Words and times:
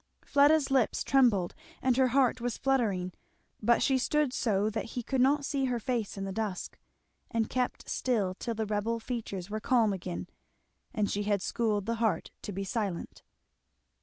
Fleda's 0.25 0.71
lip 0.71 0.93
trembled 1.05 1.53
and 1.79 1.95
her 1.95 2.07
heart 2.07 2.41
was 2.41 2.57
fluttering, 2.57 3.13
but 3.61 3.83
she 3.83 3.99
stood 3.99 4.33
so 4.33 4.67
that 4.67 4.85
he 4.97 5.03
could 5.03 5.21
not 5.21 5.45
see 5.45 5.65
her 5.65 5.79
face 5.79 6.17
in 6.17 6.23
the 6.23 6.31
dusk, 6.31 6.79
and 7.29 7.51
kept 7.51 7.87
still 7.87 8.33
till 8.33 8.55
the 8.55 8.65
rebel 8.65 8.99
features 8.99 9.51
were 9.51 9.59
calm 9.59 9.93
again 9.93 10.25
and 10.91 11.11
she 11.11 11.21
had 11.21 11.39
schooled 11.43 11.85
the 11.85 11.95
heart 12.01 12.31
to 12.41 12.51
be 12.51 12.63
silent. 12.63 13.21